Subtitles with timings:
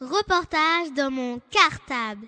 [0.00, 2.26] Reportage dans mon cartable.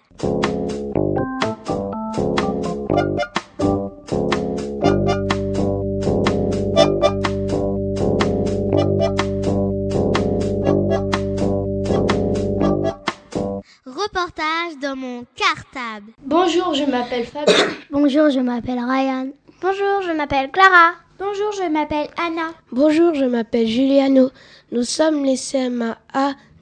[13.85, 16.13] Reportage dans mon cartable.
[16.23, 17.55] Bonjour, je m'appelle Fabien.
[17.91, 19.31] Bonjour, je m'appelle Ryan.
[19.61, 20.93] Bonjour, je m'appelle Clara.
[21.19, 22.53] Bonjour, je m'appelle Anna.
[22.71, 24.31] Bonjour, je m'appelle Juliano.
[24.71, 25.97] Nous sommes les CMA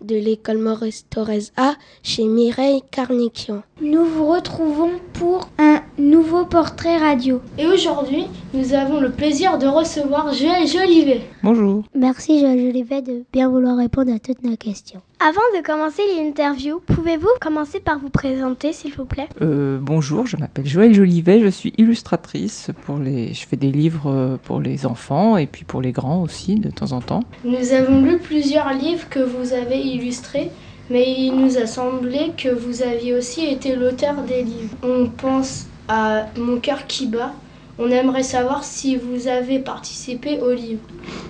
[0.04, 3.62] de l'école Maurice Torres A chez Mireille Carniquian.
[3.80, 7.40] Nous vous retrouvons pour un nouveau portrait radio.
[7.58, 11.22] Et aujourd'hui, nous avons le plaisir de recevoir Joël Jolivet.
[11.42, 11.84] Bonjour.
[11.94, 15.00] Merci Joël Jolivet de bien vouloir répondre à toutes nos questions.
[15.26, 19.26] Avant de commencer l'interview, pouvez-vous commencer par vous présenter s'il vous plaît?
[19.40, 24.10] Euh, Bonjour, je m'appelle Joël Jolivet, je suis illustratrice pour les je fais des livres
[24.10, 27.22] euh, pour les enfants et puis pour les grands aussi de temps en temps.
[27.42, 30.50] Nous avons lu plusieurs livres que vous avez illustrés
[30.90, 34.76] mais il nous a semblé que vous aviez aussi été l'auteur des livres.
[34.82, 37.32] On pense à Mon cœur qui bat.
[37.78, 40.82] On aimerait savoir si vous avez participé au livre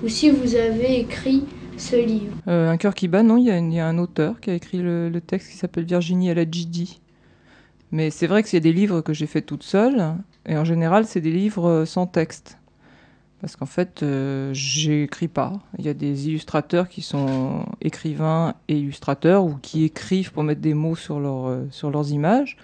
[0.02, 1.44] ou si vous avez écrit
[1.76, 2.34] ce livre.
[2.48, 5.20] Euh, un cœur qui bat, non, il y, a un auteur qui a écrit le,
[5.20, 7.00] texte qui s'appelle Virginie Aladjidi.
[7.92, 10.14] Mais c'est vrai que c'est des livres que j'ai fait toute seule,
[10.46, 12.58] et en général, c'est des livres sans texte.
[13.44, 15.52] Parce qu'en fait, euh, j'écris pas.
[15.78, 20.62] Il y a des illustrateurs qui sont écrivains et illustrateurs ou qui écrivent pour mettre
[20.62, 22.56] des mots euh, sur leurs images.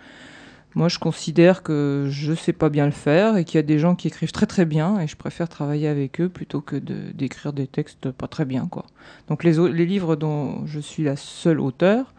[0.76, 3.78] Moi, je considère que je sais pas bien le faire et qu'il y a des
[3.80, 7.52] gens qui écrivent très très bien et je préfère travailler avec eux plutôt que d'écrire
[7.52, 8.66] des textes pas très bien.
[8.66, 8.86] Quoi.
[9.28, 12.14] Donc les, les livres dont je suis la seule auteur,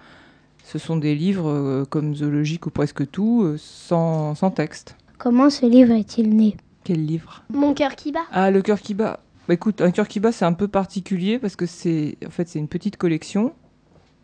[0.66, 4.96] ce sont des livres euh, comme Zoologique ou presque tout, euh, sans, sans texte.
[5.18, 6.58] Comment ce livre est-il né?
[6.84, 7.44] Quel livre?
[7.54, 8.26] Mon cœur qui bat.
[8.32, 9.22] Ah, le cœur qui bat.
[9.48, 12.48] Bah, écoute, un cœur qui bat, c'est un peu particulier parce que c'est en fait
[12.48, 13.54] c'est une petite collection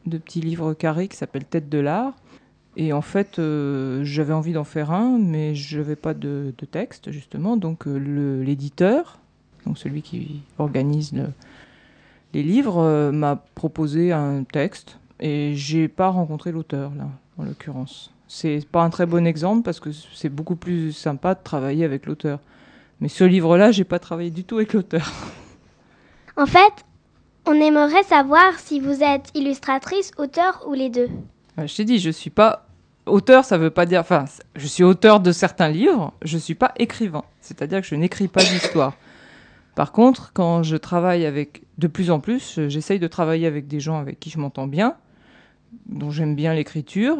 [0.05, 2.13] de petits livres carrés qui s'appelle Tête de l'art
[2.79, 7.11] et en fait, euh, j'avais envie d'en faire un, mais je n'avais pas de, texte,
[7.11, 7.57] justement.
[7.57, 7.97] Donc euh,
[8.43, 9.17] l'éditeur,
[9.65, 11.11] donc celui qui organise
[12.35, 14.99] les livres, euh, m'a proposé un texte.
[15.19, 17.09] Et j'ai pas rencontré l'auteur, là,
[17.39, 18.13] en l'occurrence.
[18.27, 22.05] C'est pas un très bon exemple parce que c'est beaucoup plus sympa de travailler avec
[22.05, 22.39] l'auteur.
[23.01, 25.11] Mais ce livre-là, j'ai pas travaillé du tout avec l'auteur.
[26.35, 26.85] En fait,
[27.47, 31.09] on aimerait savoir si vous êtes illustratrice, auteur ou les deux.
[31.57, 32.66] Je t'ai dit, je suis pas
[33.07, 34.01] Auteur, ça veut pas dire.
[34.01, 34.25] Enfin,
[34.55, 37.23] je suis auteur de certains livres, je suis pas écrivain.
[37.41, 38.93] C'est-à-dire que je n'écris pas d'histoire.
[39.75, 41.63] Par contre, quand je travaille avec.
[41.77, 44.95] De plus en plus, j'essaye de travailler avec des gens avec qui je m'entends bien,
[45.85, 47.17] dont j'aime bien l'écriture,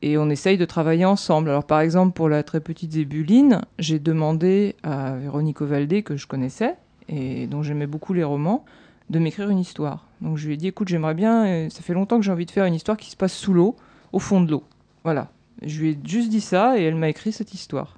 [0.00, 1.50] et on essaye de travailler ensemble.
[1.50, 6.28] Alors, par exemple, pour la très petite Zébuline, j'ai demandé à Véronique Ovaldé, que je
[6.28, 6.76] connaissais,
[7.08, 8.64] et dont j'aimais beaucoup les romans,
[9.10, 10.06] de m'écrire une histoire.
[10.20, 11.46] Donc, je lui ai dit écoute, j'aimerais bien.
[11.46, 13.52] Euh, ça fait longtemps que j'ai envie de faire une histoire qui se passe sous
[13.52, 13.74] l'eau,
[14.12, 14.62] au fond de l'eau.
[15.04, 15.28] Voilà.
[15.62, 17.96] Je lui ai juste dit ça et elle m'a écrit cette histoire.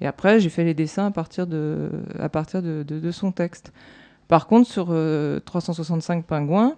[0.00, 3.72] Et après, j'ai fait les dessins à partir de, à partir de, son texte.
[4.28, 4.86] Par contre, sur
[5.44, 6.76] 365 euh, pingouins,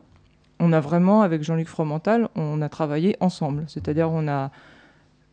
[0.58, 3.64] on a vraiment, avec Jean-Luc Fromental, on a travaillé ensemble.
[3.66, 4.50] C'est-à-dire, on a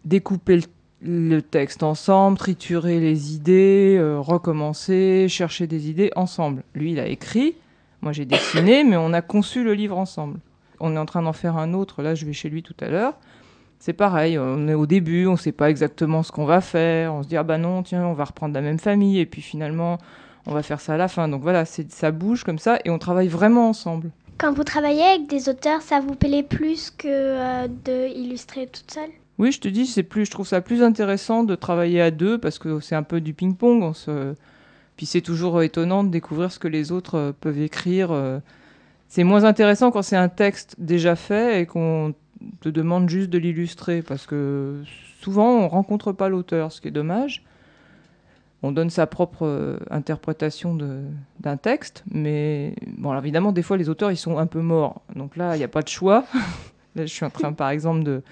[0.04, 0.62] découpé
[1.02, 6.64] le, texte ensemble, trituré les idées, euh, recommencé, cherché des idées ensemble.
[6.74, 7.56] Lui, il a écrit,
[8.02, 10.40] moi j'ai dessiné, mais on a conçu le livre ensemble.
[10.80, 12.88] On est en train d'en faire un autre, là je vais chez lui tout à
[12.88, 13.14] l'heure
[13.80, 17.14] c'est pareil, on est au début, on ne sait pas exactement ce qu'on va faire,
[17.14, 19.42] on se dit ah bah non, tiens, on va reprendre la même famille, et puis
[19.42, 19.98] finalement,
[20.46, 21.28] on va faire ça à la fin.
[21.28, 24.12] Donc voilà, ça bouge comme ça, et on travaille vraiment ensemble.
[24.38, 28.92] Quand vous travaillez avec des auteurs, ça vous plaît plus que euh, de illustrer toute
[28.92, 29.10] seule?
[29.40, 32.38] Oui, je te dis, c'est plus, je trouve ça plus intéressant de travailler à deux
[32.38, 33.96] parce que c'est un peu du ping-pong.
[33.96, 34.34] Se...
[34.96, 38.12] Puis c'est toujours étonnant de découvrir ce que les autres euh, peuvent écrire.
[38.12, 38.40] Euh.
[39.08, 42.14] C'est moins intéressant quand c'est un texte déjà fait et qu'on
[42.62, 44.84] te demande juste de l'illustrer parce que
[45.22, 47.44] souvent on rencontre pas l'auteur, ce qui est dommage.
[48.64, 50.76] On donne sa propre euh, interprétation
[51.40, 55.02] d'un texte, mais bon, alors évidemment, des fois les auteurs ils sont un peu morts,
[55.16, 56.26] donc là il n'y a pas de choix.
[56.96, 58.24] là, je suis en train, par exemple, de,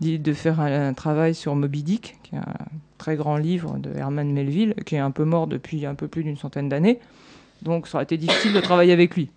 [0.00, 2.54] de faire un, travail sur Moby Dick, qui est un
[2.98, 6.24] très grand livre de Herman Melville, qui est un peu mort depuis un peu plus
[6.24, 6.98] d'une centaine d'années.
[7.62, 9.30] Donc ça aurait été difficile de travailler avec lui.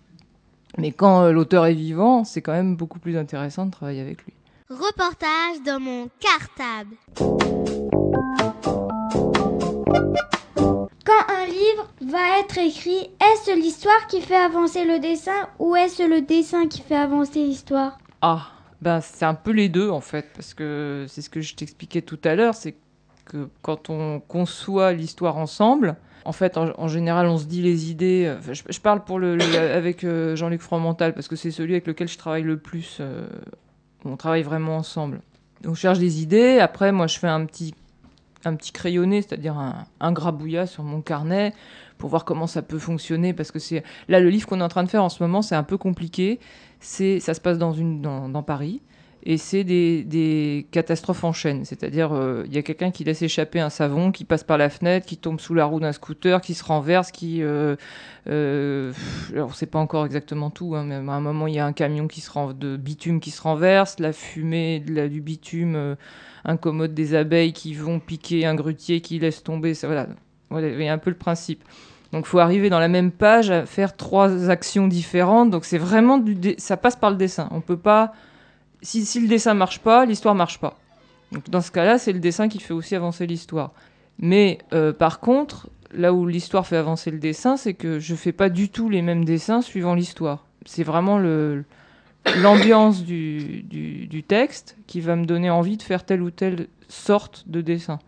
[0.78, 4.24] Mais quand euh, l'auteur est vivant, c'est quand même beaucoup plus intéressant de travailler avec
[4.24, 4.32] lui.
[4.70, 6.96] Reportage dans mon cartable.
[11.04, 16.02] Quand un livre va être écrit, est-ce l'histoire qui fait avancer le dessin ou est-ce
[16.08, 17.98] le dessin qui fait avancer l'histoire?
[18.22, 18.48] Ah,
[18.80, 22.02] ben c'est un peu les deux en fait, parce que c'est ce que je t'expliquais
[22.02, 22.74] tout à l'heure, c'est
[23.26, 28.34] que quand on conçoit l'histoire ensemble, en fait, en, général, on se dit les idées.
[28.50, 29.02] je, parle
[29.74, 33.00] avec Jean-Luc Fromental parce que c'est celui avec lequel je travaille le plus.
[34.04, 35.20] on travaille vraiment ensemble.
[35.66, 36.58] On cherche des idées.
[36.60, 37.74] Après, moi, je fais un petit,
[38.44, 41.52] un petit crayonné, c'est-à-dire un, un grabouillat sur mon carnet
[41.98, 44.68] pour voir comment ça peut fonctionner parce que c'est là le livre qu'on est en
[44.68, 46.40] train de faire en ce moment c'est un peu compliqué
[46.80, 48.80] c'est ça se passe dans une dans, Paris
[49.26, 53.60] et c'est des, catastrophes en chaîne c'est-à-dire euh, il y a quelqu'un qui laisse échapper
[53.60, 56.54] un savon qui passe par la fenêtre qui tombe sous la roue d'un scooter qui
[56.54, 57.76] se renverse qui euh,
[58.28, 58.92] euh,
[59.32, 61.72] alors c'est pas encore exactement tout hein, mais à un moment il y a un
[61.72, 65.96] camion qui se rend de bitume qui se renverse la fumée du bitume
[66.44, 70.06] incommode des abeilles qui vont piquer un grutier qui laisse tomber ça voilà
[70.60, 71.62] il y a un peu le principe.
[72.12, 75.50] Donc, il faut arriver dans la même page à faire trois actions différentes.
[75.50, 77.48] Donc, c'est vraiment du ça passe par le dessin.
[77.50, 78.12] On peut pas.
[78.84, 80.78] Si, le dessin marche pas, l'histoire marche pas.
[81.32, 83.72] Donc, dans ce cas-là, c'est le dessin qui fait aussi avancer l'histoire.
[84.18, 88.32] Mais euh, par contre, là où l'histoire fait avancer le dessin, c'est que je fais
[88.32, 90.46] pas du tout les mêmes dessins suivant l'histoire.
[90.66, 91.18] C'est vraiment
[92.42, 96.68] l'ambiance du, du, du, texte qui va me donner envie de faire telle ou telle
[96.88, 97.98] sorte de dessin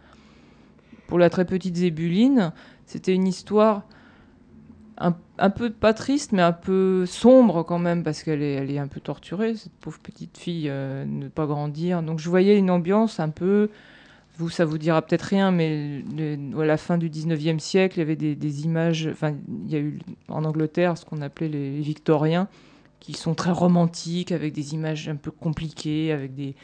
[1.07, 2.53] pour la très petite Zébuline,
[2.85, 3.83] c'était une histoire
[4.99, 5.15] un,
[5.51, 8.89] peu pas triste, mais un peu sombre quand même, parce qu'elle est, elle est un
[8.89, 12.03] peu torturée, cette pauvre petite fille, euh, ne pas grandir.
[12.03, 13.71] Donc je voyais une ambiance un peu,
[14.39, 16.03] vous, ça vous dira peut-être rien, mais
[16.59, 19.35] à la fin du 19e siècle, il y avait des, images, enfin,
[19.67, 19.99] il y a eu
[20.29, 22.49] en Angleterre ce qu'on appelait les, Victoriens,
[23.01, 26.55] qui sont très romantiques, avec des images un peu compliquées, avec des,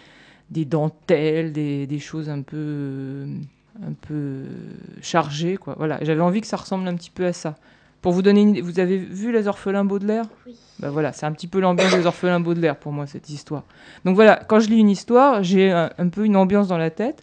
[0.50, 3.26] des dentelles, des, des choses un peu
[3.82, 4.44] un peu
[5.00, 5.56] chargé.
[5.56, 5.74] Quoi.
[5.78, 5.98] Voilà.
[6.02, 7.56] J'avais envie que ça ressemble un petit peu à ça.
[8.02, 10.25] Pour vous donner une idée, vous avez vu Les Orphelins Baudelaire?
[10.46, 10.56] Oui.
[10.81, 13.62] Ben voilà, c'est un petit peu l'ambiance des Orphelins Baudelaire pour moi, cette histoire.
[14.04, 17.22] Donc voilà, quand je lis une histoire, j'ai un, peu une ambiance dans la tête.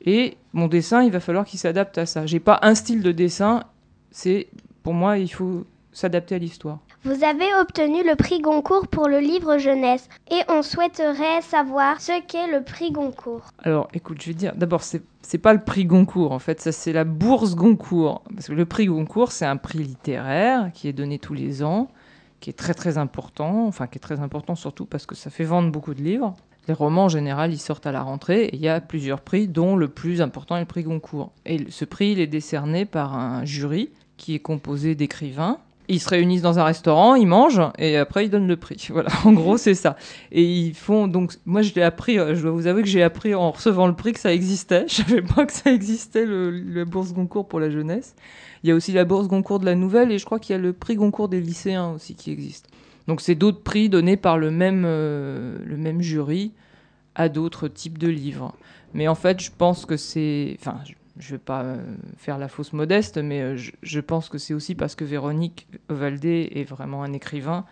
[0.00, 2.24] Et mon dessin, il va falloir qu'il s'adapte à ça.
[2.24, 3.64] J'ai pas un style de dessin.
[4.10, 4.48] C'est
[4.82, 6.78] Pour moi, il faut s'adapter à l'histoire.
[7.04, 12.20] Vous avez obtenu le prix Goncourt pour le livre jeunesse et on souhaiterait savoir ce
[12.26, 13.46] qu'est le prix Goncourt.
[13.62, 16.72] Alors écoute, je vais dire, d'abord, c'est, c'est pas le prix Goncourt en fait, ça
[16.72, 18.22] c'est la bourse Goncourt.
[18.34, 21.88] Parce que le prix Goncourt, c'est un prix littéraire qui est donné tous les ans,
[22.40, 25.44] qui est très très important, enfin qui est très important surtout parce que ça fait
[25.44, 26.34] vendre beaucoup de livres.
[26.66, 29.48] Les romans en général, ils sortent à la rentrée et il y a plusieurs prix,
[29.48, 31.32] dont le plus important est le prix Goncourt.
[31.46, 36.08] Et ce prix, il est décerné par un jury qui est composé d'écrivains ils se
[36.08, 38.88] réunissent dans un restaurant, ils mangent et après ils donnent le prix.
[38.92, 39.96] Voilà, en gros c'est ça.
[40.32, 43.02] Et ils font donc moi je l'ai appris, euh, je dois vous avouer que j'ai
[43.02, 44.86] appris en recevant le prix que ça existait.
[44.88, 48.14] Je savais pas que ça existait le, bourse Goncourt pour la jeunesse.
[48.62, 50.58] Il y a aussi la bourse Goncourt de la nouvelle et je crois qu'il y
[50.58, 52.68] a le prix Goncourt des lycéens aussi qui existe.
[53.06, 56.52] Donc c'est d'autres prix donnés par le même euh, le même jury
[57.14, 58.54] à d'autres types de livres.
[58.94, 60.92] Mais en fait, je pense que c'est enfin je
[61.26, 61.76] ne vais pas euh,
[62.16, 66.50] faire la fausse modeste, mais euh, je, pense que c'est aussi parce que Véronique Valdé
[66.54, 67.64] est vraiment un écrivain.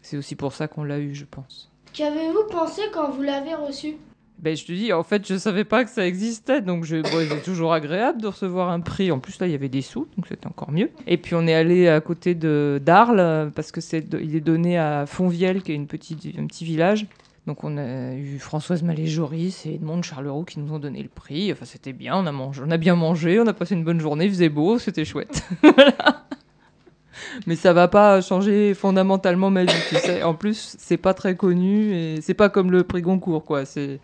[0.00, 1.70] C'est aussi pour ça qu'on l'a eu, je pense.
[1.92, 3.96] Qu'avez-vous pensé quand vous l'avez reçu?
[4.38, 7.42] Ben, je te dis, en fait, je savais pas que ça existait, donc je, c'est
[7.42, 9.10] toujours agréable de recevoir un prix.
[9.10, 10.90] En plus, là, il y avait des sous, donc c'était encore mieux.
[11.08, 14.78] Et puis, on est allé à côté de d'Arles, parce que c'est, il est donné
[14.78, 17.06] à Fonvielle, qui est une petite, un petit village.
[17.48, 21.50] Donc on a eu Françoise Malé-Joris et Edmond Charleroux qui nous ont donné le prix.
[21.50, 24.00] Enfin c'était bien, on a mangé, on a bien mangé, on a passé une bonne
[24.00, 25.42] journée, il faisait beau, c'était chouette.
[27.46, 30.22] Mais ça va pas changer fondamentalement ma vie, tu sais.
[30.22, 33.64] En plus, c'est pas très connu et c'est pas comme le prix Goncourt, quoi.
[33.64, 33.98] C'est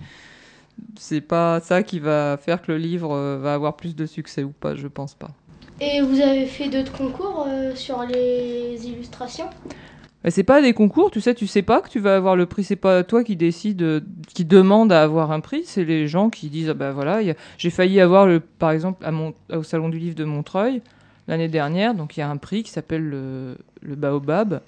[0.98, 4.43] c'est pas ça qui va faire que le livre euh, va avoir plus de succès
[4.43, 5.32] ou pas, je pense pas.
[5.82, 9.51] Et vous avez fait d'autres concours euh, sur les illustrations?
[10.31, 12.64] C'est pas des concours, tu sais, tu sais pas que tu vas avoir le prix,
[12.64, 14.00] c'est pas toi qui décide, euh,
[14.32, 17.20] qui demande à avoir un prix, c'est les gens qui disent ah ben voilà,
[17.58, 19.06] j'ai failli avoir le, par exemple
[19.52, 20.81] au salon du livre de Montreuil
[21.28, 24.62] l'année dernière, donc il y a un prix qui s'appelle le, le, Baobab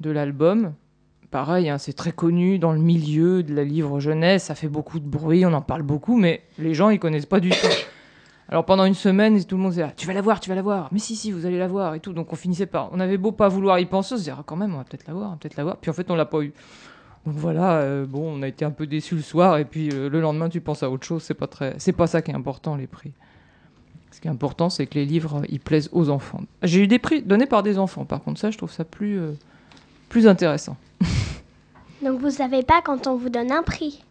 [0.00, 0.74] de l'album.
[1.32, 5.00] Pareil, hein, c'est très connu dans le milieu de la livre jeunesse, ça fait beaucoup
[5.00, 7.56] de bruit, on en parle beaucoup, mais les gens ils connaissent pas du tout.
[8.48, 10.54] Alors pendant une semaine, tout le monde disait ah, Tu vas la voir, tu vas
[10.54, 10.88] la voir.
[10.92, 12.12] Mais si, si, vous allez la voir et tout.
[12.12, 12.92] Donc on finissait par.
[12.92, 14.84] On avait beau pas vouloir y penser, on se disait ah, quand même, on va
[14.84, 15.76] peut-être la voir, peut-être la voir.
[15.78, 16.52] Puis en fait, on l'a pas eu.
[17.26, 19.56] Donc voilà, euh, bon, on a été un peu déçus le soir.
[19.56, 21.22] Et puis euh, le lendemain, tu penses à autre chose.
[21.22, 21.76] C'est pas, très...
[21.96, 23.12] pas ça qui est important, les prix.
[24.10, 26.42] Ce qui est important, c'est que les livres, ils plaisent aux enfants.
[26.62, 28.04] J'ai eu des prix donnés par des enfants.
[28.04, 29.32] Par contre, ça, je trouve ça plus, euh,
[30.08, 30.76] plus intéressant.
[32.04, 34.04] Donc vous savez pas quand on vous donne un prix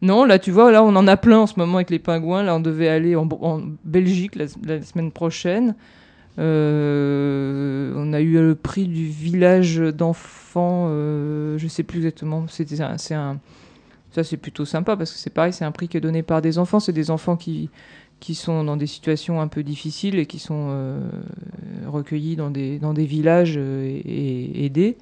[0.00, 2.42] non, là, tu vois, là, on en a plein en ce moment avec les pingouins.
[2.42, 3.26] Là, on devait aller en,
[3.84, 4.46] Belgique la,
[4.82, 5.74] semaine prochaine.
[6.38, 12.46] Euh, on a eu le prix du village d'enfants, euh, je sais plus exactement.
[12.48, 13.40] C'était c'est un,
[14.12, 16.40] ça c'est plutôt sympa parce que c'est pareil, c'est un prix qui est donné par
[16.40, 16.78] des enfants.
[16.78, 17.70] C'est des enfants qui
[18.20, 21.00] qui sont dans des situations un peu difficiles et qui sont euh,
[21.86, 24.96] recueillis dans des, dans des villages euh, et aidés.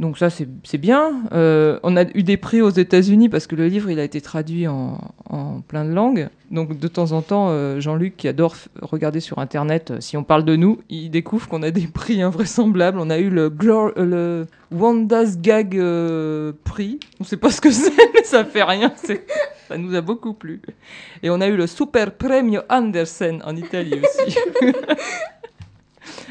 [0.00, 1.24] Donc ça, c'est bien.
[1.32, 4.22] Euh, on a eu des prix aux États-Unis parce que le livre, il a été
[4.22, 4.98] traduit en,
[5.68, 6.30] plein de langues.
[6.50, 10.24] Donc de temps en temps, euh, Jean-Luc, qui adore regarder sur Internet, euh, si on
[10.24, 12.98] parle de nous, il découvre qu'on a des prix invraisemblables.
[12.98, 15.78] On a eu le, Wanda's Gag
[16.64, 16.98] prix.
[17.20, 18.94] On sait pas ce que c'est, mais ça fait rien.
[19.68, 20.62] Ça nous a beaucoup plu.
[21.22, 24.38] Et on a eu le Super Premio Andersen en Italie aussi.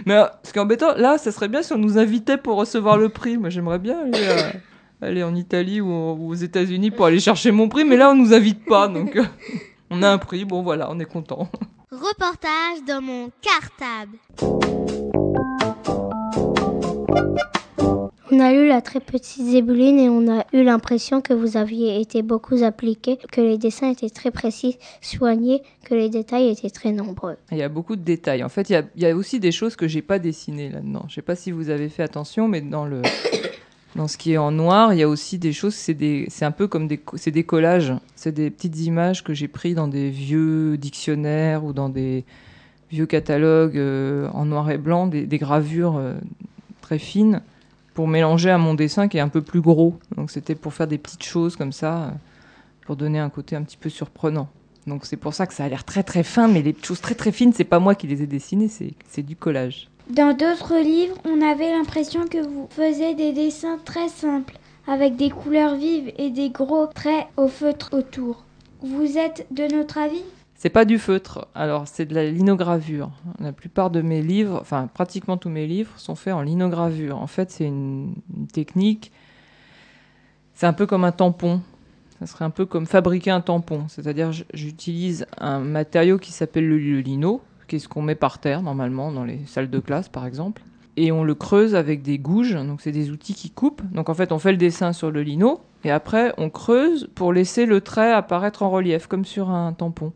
[0.10, 2.58] Mais euh, ce qui est embêtant, là, ça serait bien si on nous invitait pour
[2.58, 3.38] recevoir le prix.
[3.38, 4.52] Moi, j'aimerais bien aller, euh,
[5.04, 8.16] aller en Italie ou, ou aux États-Unis pour aller chercher mon prix, mais là, on
[8.16, 8.88] nous invite pas.
[8.88, 9.24] Donc, euh,
[9.92, 10.46] on a un prix.
[10.46, 11.48] Bon, voilà, on est content.
[11.92, 14.18] Reportage dans mon cartable.
[18.32, 22.00] On a lu la très petite Zébuline et on a eu l'impression que vous aviez
[22.00, 26.92] été beaucoup appliqué, que les dessins étaient très précis, soignés, que les détails étaient très
[26.92, 27.38] nombreux.
[27.52, 28.44] Il y a beaucoup de détails.
[28.44, 31.06] En fait, il y a, aussi des choses que j'ai pas dessinées là-dedans.
[31.08, 33.02] Je sais pas si vous avez fait attention, mais dans le
[33.96, 35.74] dans ce qui est en noir, il y a aussi des choses.
[35.74, 37.94] C'est des, c'est un peu comme des, c'est des collages.
[38.16, 42.26] C'est des petites images que j'ai prises dans des vieux dictionnaires ou dans des
[42.92, 46.14] vieux catalogues euh, en noir et blanc, des, des gravures euh,
[46.82, 47.42] très fines
[48.00, 50.00] pour mélanger à mon dessin qui est un peu plus gros.
[50.16, 52.12] Donc c'était pour faire des petites choses comme ça, euh,
[52.86, 54.48] pour donner un côté un petit peu surprenant.
[54.88, 57.14] Donc c'est pour ça que ça a l'air très très fin, mais les choses très
[57.14, 59.90] très fines, c'est pas moi qui les ai dessinées, c'est c'est du collage.
[60.10, 65.30] Dans d'autres livres, on avait l'impression que vous faisiez des dessins très simples, avec des
[65.30, 68.46] couleurs vives et des gros traits au feutre autour.
[68.82, 70.24] Vous êtes de notre avis?
[70.60, 73.12] C'est pas du feutre, alors c'est de la linogravure.
[73.40, 77.18] La plupart de mes livres, enfin pratiquement tous mes livres, sont faits en linogravure.
[77.18, 78.16] En fait, c'est une,
[78.52, 79.14] technique,
[80.54, 81.62] c'est un peu comme un tampon.
[82.20, 83.86] Ça serait un peu comme fabriquer un tampon.
[83.88, 88.40] C'est-à-dire, j'utilise un matériau qui s'appelle le, le lino, qui est ce qu'on met par
[88.40, 90.62] terre normalement dans les salles de classe par exemple.
[90.98, 93.84] Et on le creuse avec des gouges, donc c'est des outils qui coupent.
[93.94, 97.32] Donc en fait, on fait le dessin sur le lino, et après on creuse pour
[97.32, 100.12] laisser le trait apparaître en relief, comme sur un tampon.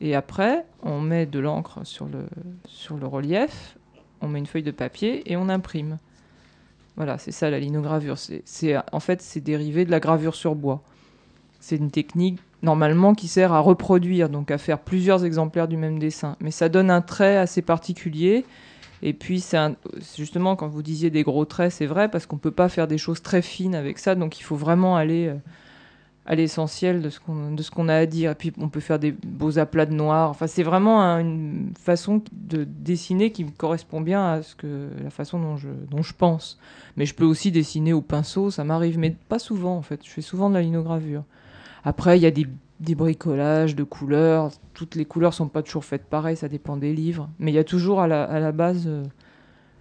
[0.00, 2.26] Et après, on met de l'encre sur le,
[2.66, 3.76] sur le relief,
[4.20, 5.98] on met une feuille de papier et on imprime.
[6.96, 8.16] Voilà, c'est ça la linogravure.
[8.18, 10.82] C'est, en fait, c'est dérivé de la gravure sur bois.
[11.60, 15.98] C'est une technique normalement qui sert à reproduire, donc à faire plusieurs exemplaires du même
[15.98, 16.36] dessin.
[16.40, 18.44] Mais ça donne un trait assez particulier.
[19.02, 19.76] Et puis, un-
[20.16, 22.86] justement, quand vous disiez des gros traits, c'est vrai, parce qu'on ne peut pas faire
[22.86, 24.14] des choses très fines avec ça.
[24.14, 25.34] Donc, il faut vraiment aller euh,
[26.30, 27.18] à l'essentiel de ce
[27.72, 28.30] qu'on a à dire.
[28.30, 30.30] Et puis, on peut faire des beaux aplats de noir.
[30.30, 35.10] Enfin, c'est vraiment un- une façon de dessiner qui correspond bien à ce que, la
[35.10, 36.56] façon dont je, dont je pense.
[36.96, 40.04] Mais je peux aussi dessiner au pinceau, ça m'arrive, mais pas souvent, en fait.
[40.04, 41.24] Je fais souvent de la linogravure.
[41.82, 42.46] Après, il y a des,
[42.78, 44.52] des bricolages de couleurs.
[44.72, 47.28] Toutes les couleurs sont pas toujours faites pareil, ça dépend des livres.
[47.40, 49.02] Mais il y a toujours à la, à la base, euh,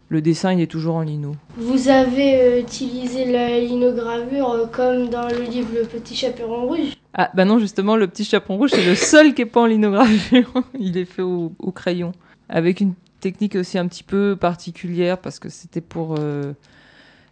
[0.10, 1.36] le dessin, il est toujours en lino.
[1.58, 6.98] Vous avez euh, utilisé la linogravure euh, comme dans le livre Le Petit Chaperon Rouge.
[7.13, 9.66] Ah, bah non, justement, le petit chaperon rouge, c'est le seul qui est pas en
[9.66, 10.51] linogravure.
[10.80, 12.12] il est fait au, au crayon.
[12.50, 16.16] Avec une technique aussi un petit peu particulière, parce que c'était pour.
[16.20, 16.54] euh,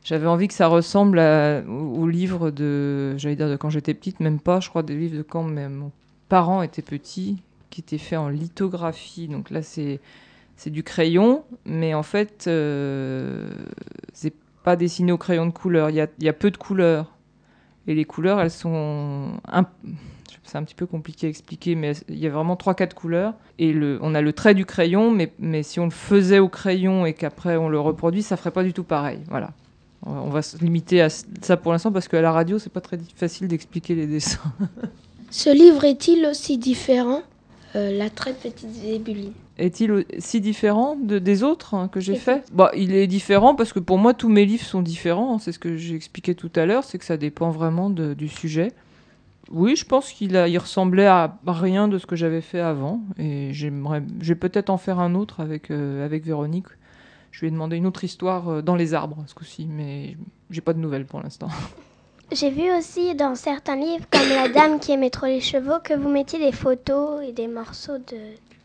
[0.03, 3.15] J'avais envie que ça ressemble à- au, au livre de.
[3.17, 5.73] J'allais dire de quand j'étais petite, même pas, je crois, des livres de quand même
[5.75, 5.91] mon
[6.29, 7.37] parent était petit,
[7.69, 9.27] qui étaient faits en lithographie.
[9.27, 9.99] Donc là, c'est.
[10.57, 13.47] C'est du crayon, mais en fait, euh,
[14.11, 14.33] c'est
[14.63, 15.91] pas dessiné au crayon de couleur.
[15.91, 17.13] Il y a, peu de couleurs.
[17.85, 19.39] Et les couleurs, elles sont.
[20.43, 23.33] C'est un petit peu compliqué à expliquer, mais il y a vraiment 3-4 couleurs.
[23.59, 27.13] Et on a le trait du crayon, mais, si on le faisait au crayon et
[27.13, 29.19] qu'après on le reproduit, ça ferait pas du tout pareil.
[29.29, 29.51] Voilà.
[30.05, 32.97] On va- se limiter à ça pour l'instant parce qu'à la radio, c'est pas très
[33.15, 34.39] facile d'expliquer les dessins.
[35.29, 37.21] Ce livre est-il aussi différent?
[37.75, 39.33] Euh, La très petite Zébuline.
[39.57, 43.73] Est-il si différent de, des autres hein, que j'ai fait bah, Il est différent parce
[43.73, 45.35] que pour moi, tous mes livres sont différents.
[45.35, 45.39] hein.
[45.39, 48.27] C'est ce que j'ai expliqué tout à l'heure, c'est que ça dépend vraiment de- du
[48.27, 48.71] sujet.
[49.49, 53.01] Oui, je pense qu'il il ressemblait à rien de ce que j'avais fait avant.
[53.17, 56.67] Et j'aimerais, je vais peut-être en faire un autre avec, euh, avec Véronique.
[57.31, 60.17] Je lui ai demandé une autre histoire euh, dans les arbres, ce coup-ci, mais
[60.49, 61.47] j'ai pas de nouvelles pour l'instant.
[62.33, 65.93] J'ai vu aussi dans certains livres, comme La Dame qui aimait trop les chevaux, que
[65.93, 68.17] vous mettiez des photos et des morceaux de...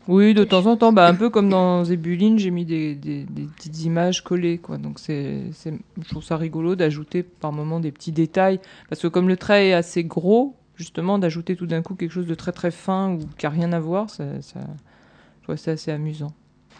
[0.07, 3.83] Oui, de temps en temps, bah, un peu comme dans Zébuline, j'ai mis des, petites
[3.83, 4.59] images collées.
[4.79, 8.59] Donc c'est, je trouve ça rigolo d'ajouter par moment des petits détails.
[8.89, 12.27] Parce que comme le trait est assez gros, justement, d'ajouter tout d'un coup quelque chose
[12.27, 15.91] de très très fin ou qui n'a rien à voir, ça, je trouve ça assez
[15.91, 16.33] amusant.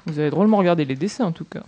[0.05, 1.63] Vous avez drôlement regardé les dessins en tout cas.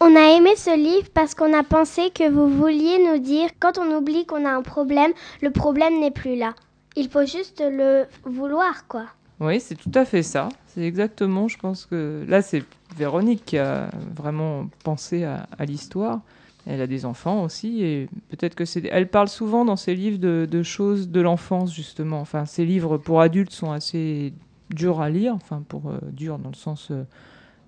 [0.00, 3.78] On a aimé ce livre parce qu'on a pensé que vous vouliez nous dire quand
[3.78, 5.12] on oublie qu'on a un problème,
[5.42, 6.54] le problème n'est plus là.
[6.96, 9.04] Il faut juste le vouloir, quoi.
[9.42, 10.48] Oui, c'est tout à fait ça.
[10.68, 12.62] C'est exactement, je pense que là, c'est
[12.96, 16.20] Véronique qui a vraiment pensé à, l'histoire.
[16.66, 18.88] Elle a des enfants aussi, et peut-être que c'est.
[18.92, 22.20] Elle parle souvent dans ses livres de, choses de l'enfance, justement.
[22.20, 24.32] Enfin, ses livres pour adultes sont assez
[24.70, 26.88] durs à lire, enfin, pour euh, durs dans le sens.
[26.90, 27.02] Euh,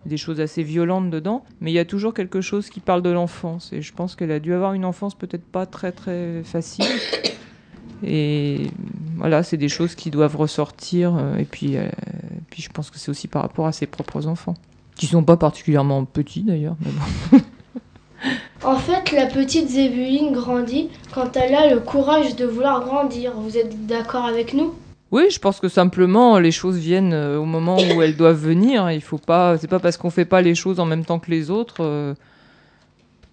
[0.06, 3.08] des choses assez violentes dedans, mais il y a toujours quelque chose qui parle de
[3.08, 3.72] l'enfance.
[3.72, 6.84] Et je pense qu'elle a dû avoir une enfance peut-être pas très très facile.
[8.06, 8.66] Et
[9.16, 11.14] voilà, c'est des choses qui doivent ressortir.
[11.16, 11.88] Euh, et puis, euh,
[12.50, 14.54] puis je pense que c'est aussi par rapport à ses propres enfants,
[14.96, 16.76] qui sont pas particulièrement petits d'ailleurs.
[18.64, 23.32] en fait, la petite Zébuline grandit quand elle a le courage de vouloir grandir.
[23.36, 24.74] Vous êtes d'accord avec nous?
[25.10, 28.90] Oui, je pense que simplement les choses viennent euh, au moment où elles doivent venir.
[28.90, 31.30] Il faut pas, c'est pas parce qu'on fait pas les choses en même temps que
[31.30, 32.16] les autres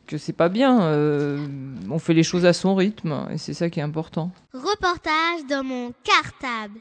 [0.07, 0.81] que c'est pas bien.
[0.81, 1.45] Euh,
[1.89, 4.31] on fait les choses à son rythme et c'est ça qui est important.
[4.53, 6.79] Reportage dans mon cartable.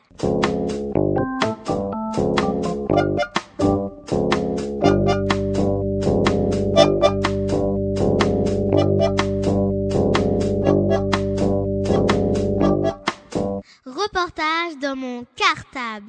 [13.86, 16.06] Reportage dans mon cartable.